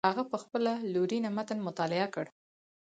[0.09, 2.25] هغه په خپله لورینه متن مطالعه کړ.